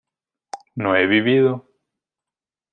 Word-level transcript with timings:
¿no 0.73 0.95
he 0.95 1.05
vivido? 1.05 1.67